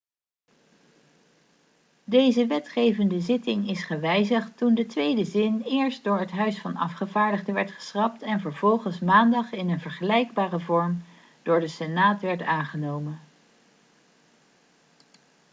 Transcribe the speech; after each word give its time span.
deze 2.03 2.47
wetgevende 2.47 3.19
zitting 3.19 3.69
is 3.69 3.83
gewijzigd 3.83 4.57
toen 4.57 4.75
de 4.75 4.85
tweede 4.85 5.25
zin 5.25 5.61
eerst 5.65 6.03
door 6.03 6.19
het 6.19 6.31
huis 6.31 6.59
van 6.59 6.75
afgevaardigden 6.75 7.53
werd 7.53 7.71
geschrapt 7.71 8.21
en 8.21 8.39
vervolgens 8.39 8.99
maandag 8.99 9.51
in 9.51 9.69
een 9.69 9.79
vergelijkbare 9.79 10.59
vorm 10.59 11.03
door 11.43 11.59
de 11.59 11.67
senaat 11.67 12.21
werd 12.21 12.41
aangenomen 12.41 13.19